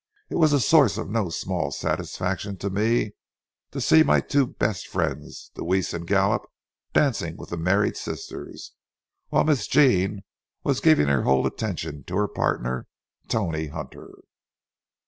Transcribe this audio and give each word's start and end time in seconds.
It 0.31 0.37
was 0.37 0.51
a 0.51 0.59
source 0.59 0.97
of 0.97 1.11
no 1.11 1.29
small 1.29 1.69
satisfaction 1.69 2.57
to 2.57 2.71
me 2.71 3.11
to 3.69 3.79
see 3.79 4.01
my 4.01 4.19
two 4.19 4.47
best 4.47 4.87
friends, 4.87 5.51
Deweese 5.53 5.93
and 5.93 6.07
Gallup, 6.07 6.49
dancing 6.91 7.37
with 7.37 7.51
the 7.51 7.57
married 7.57 7.95
sisters, 7.95 8.71
while 9.29 9.43
Miss 9.43 9.67
Jean 9.67 10.23
was 10.63 10.79
giving 10.79 11.07
her 11.07 11.21
whole 11.21 11.45
attention 11.45 12.03
to 12.05 12.15
her 12.15 12.27
partner, 12.27 12.87
Tony 13.27 13.67
Hunter. 13.67 14.09